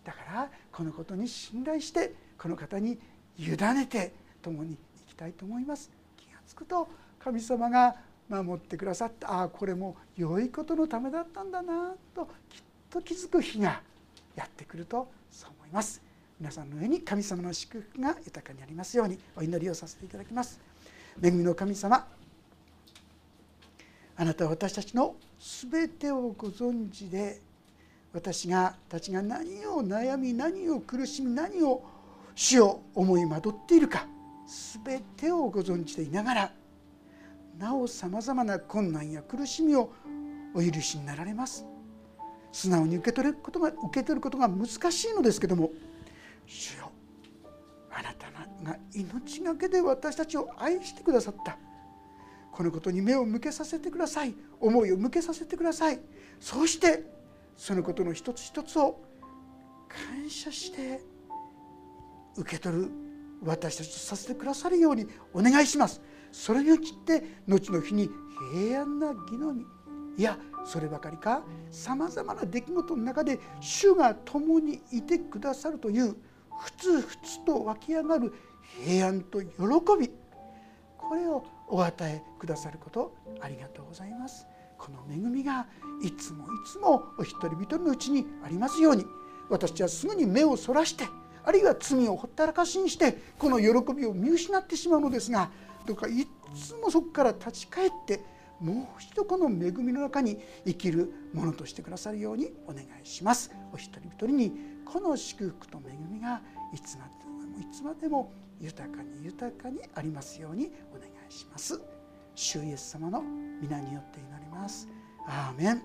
[0.06, 2.98] だからこのことに信頼してこの方に
[3.38, 5.92] 委ねて共に生きたいと思います。
[6.16, 6.88] 気が付くと
[7.20, 7.98] 神様が
[8.30, 12.32] 守ってくださったああこれも良いことのためだったんだなときっ
[12.90, 13.82] と気づく日が
[14.36, 16.02] やってくるとそう思います。
[16.40, 20.60] 皆さんの上に神様の祝福が豊かにありますようにお祈りをさせていただきます。
[21.22, 22.08] 恵みの神様
[24.16, 25.16] あなたは私たちの
[25.70, 27.40] 全てをご存知で
[28.14, 31.84] 私がたちが何を悩み何を苦しみ何を
[32.36, 34.06] 死を思い惑っているか
[34.84, 36.52] 全てをご存知でいながら
[37.58, 39.92] なおさまざまな困難や苦しみを
[40.54, 41.66] お許しになられます。
[42.52, 45.72] 素直に受け取ることが受け取ることが難しいのですけども
[46.46, 46.92] 主よ
[47.90, 48.28] あなた
[48.64, 51.58] が命がけで私たちを愛してくださった。
[52.52, 54.36] このことに目を向けさせてください。
[54.60, 56.00] 思いを向けさせてください。
[56.40, 57.04] そして
[57.58, 59.00] そのことの一つ一つを
[59.90, 61.02] 感謝して
[62.36, 62.92] 受け取る
[63.44, 66.02] 私たちとさせてくださるようにお願いします。
[66.34, 68.10] それによって後の日に
[68.52, 69.66] 平安な義のみ。
[70.18, 76.16] いやそればかりかさまざまな出来事の中で主が共にいてくださるという
[76.60, 78.34] ふつふつと湧き上がる
[78.84, 79.48] 平安と喜
[80.00, 80.12] び。
[80.98, 84.48] これをお与えくださることありがとうございます。
[84.78, 85.68] この恵みが
[86.02, 89.06] いつもいつもお一人一人のうちにありますように。
[89.50, 91.06] 私はすぐに目をそらして
[91.44, 95.52] あるいは罪をほったらかしにしてこの喜びを見失ってしまうのですが
[95.86, 98.22] どうかいつもそこから立ち返って
[98.60, 103.52] もう一度この恵みの中に生きるものとしてくださるようにお願いします。
[103.74, 104.52] お一人一人に
[104.86, 106.42] この祝福と恵みが
[106.74, 108.32] いつまでもいつまでも
[108.62, 111.82] 豊かに豊かにありますようにお願いします。
[112.36, 113.24] 主イエス様の
[113.62, 114.88] 皆によって祈ります
[115.28, 115.82] アーメン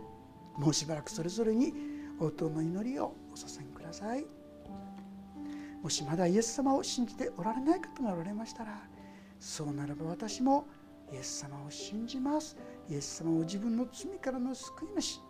[0.57, 1.73] もうしばらくそれぞれに
[2.19, 4.25] 応答の祈りをお捧げください
[5.83, 8.81] もしまだイエス様を信じておられない方がおられましたら
[9.39, 10.67] そうならば私も
[11.13, 12.57] イエス様を信じます。
[12.89, 15.21] イエス様を自分の罪からの救い主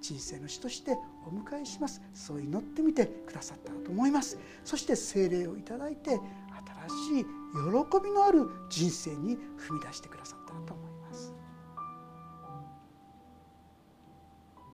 [0.00, 0.96] 人生の死として
[1.26, 2.00] お迎えします。
[2.14, 4.38] そう祈ってみてくださったと思います。
[4.64, 10.97] そして聖霊をいただいて新しい喜びのある人生に踏み出してくださったと思います。